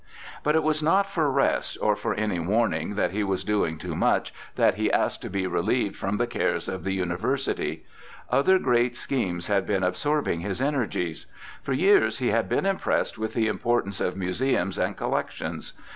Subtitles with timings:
[0.41, 3.95] But it was not for rest, or for any warning that he was doing too
[3.95, 7.85] much, that he asked to be relieved from the cares of the University.
[8.31, 11.27] Other great schemes had been absorbing his energies.
[11.61, 15.73] For years he had been impressed with the importance of museums and collec tions.